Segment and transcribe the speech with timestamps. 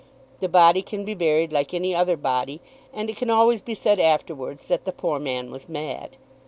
[0.39, 2.59] The body can be buried like any other body,
[2.91, 6.17] and it can always be said afterwards that the poor man was mad.